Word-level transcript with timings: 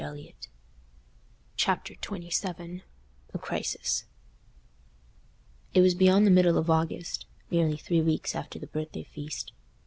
Book 0.01 0.15
Fourth 0.17 0.47
Chapter 1.57 1.93
XXVII 1.93 2.81
A 3.35 3.37
crisis 3.37 4.05
It 5.75 5.81
was 5.81 5.93
beyond 5.93 6.25
the 6.25 6.31
middle 6.31 6.57
of 6.57 6.71
August—nearly 6.71 7.77
three 7.77 8.01
weeks 8.01 8.33
after 8.33 8.57
the 8.57 8.65
birthday 8.65 9.03
feast. 9.03 9.51